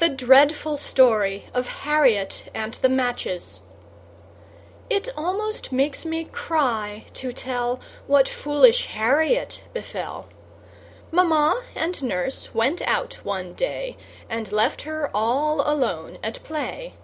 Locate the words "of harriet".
1.54-2.50